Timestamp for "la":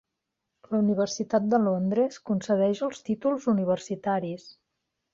0.71-0.79